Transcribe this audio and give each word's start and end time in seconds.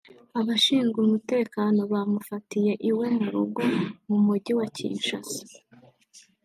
Abashinzwe 0.39 0.97
umutekano 1.05 1.79
bamufatiye 1.93 2.73
iwe 2.89 3.07
mu 3.19 3.27
rugo 3.35 3.61
mu 4.07 4.17
Mujyi 4.25 4.53
wa 4.59 4.67
Kinshasa 4.75 5.41